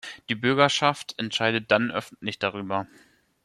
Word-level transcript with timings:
Die 0.29 0.33
Bürgerschaft 0.33 1.13
entscheidet 1.19 1.69
dann 1.69 1.91
öffentlich 1.91 2.39
darüber. 2.39 2.87